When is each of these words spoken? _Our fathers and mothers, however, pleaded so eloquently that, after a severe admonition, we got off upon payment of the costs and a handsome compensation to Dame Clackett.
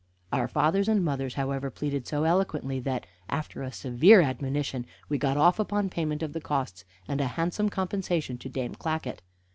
_Our 0.35 0.47
fathers 0.47 0.87
and 0.87 1.05
mothers, 1.05 1.35
however, 1.35 1.69
pleaded 1.69 2.07
so 2.07 2.23
eloquently 2.23 2.79
that, 2.79 3.05
after 3.29 3.61
a 3.61 3.71
severe 3.71 4.19
admonition, 4.21 4.87
we 5.09 5.19
got 5.19 5.37
off 5.37 5.59
upon 5.59 5.91
payment 5.91 6.23
of 6.23 6.33
the 6.33 6.41
costs 6.41 6.85
and 7.07 7.21
a 7.21 7.27
handsome 7.37 7.69
compensation 7.69 8.39
to 8.39 8.49
Dame 8.49 8.73
Clackett. 8.73 9.21